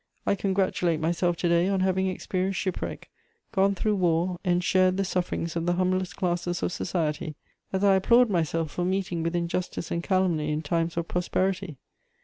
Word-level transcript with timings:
I 0.25 0.33
congratulate 0.33 0.99
myself 0.99 1.37
to 1.37 1.47
day 1.47 1.67
on 1.67 1.81
having 1.81 2.07
experienced 2.07 2.57
shipwreck, 2.59 3.11
gone 3.51 3.75
through 3.75 3.97
war, 3.97 4.39
and 4.43 4.63
shared 4.63 4.97
the 4.97 5.05
sufferings 5.05 5.55
of 5.55 5.67
the 5.67 5.73
humblest 5.73 6.15
classes 6.15 6.63
of 6.63 6.71
society, 6.71 7.35
as 7.71 7.83
I 7.83 7.97
applaud 7.97 8.27
myself 8.27 8.71
for 8.71 8.83
meeting 8.83 9.21
with 9.21 9.35
injustice 9.35 9.91
and 9.91 10.01
calumny 10.03 10.51
in 10.51 10.63
times 10.63 10.97
of 10.97 11.07
prosperity. 11.07 11.77